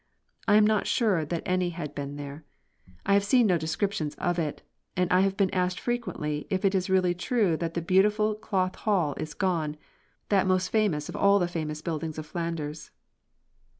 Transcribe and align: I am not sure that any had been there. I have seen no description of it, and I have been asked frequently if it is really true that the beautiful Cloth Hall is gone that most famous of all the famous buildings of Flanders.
I 0.47 0.55
am 0.55 0.65
not 0.65 0.87
sure 0.87 1.25
that 1.25 1.43
any 1.45 1.69
had 1.69 1.93
been 1.93 2.15
there. 2.15 2.43
I 3.05 3.13
have 3.13 3.23
seen 3.23 3.45
no 3.45 3.59
description 3.59 4.11
of 4.17 4.39
it, 4.39 4.63
and 4.97 5.13
I 5.13 5.19
have 5.19 5.37
been 5.37 5.53
asked 5.53 5.79
frequently 5.79 6.47
if 6.49 6.65
it 6.65 6.73
is 6.73 6.89
really 6.89 7.13
true 7.13 7.55
that 7.57 7.75
the 7.75 7.83
beautiful 7.83 8.33
Cloth 8.33 8.77
Hall 8.77 9.13
is 9.19 9.35
gone 9.35 9.77
that 10.29 10.47
most 10.47 10.69
famous 10.69 11.07
of 11.07 11.15
all 11.15 11.37
the 11.37 11.47
famous 11.47 11.83
buildings 11.83 12.17
of 12.17 12.25
Flanders. 12.25 12.89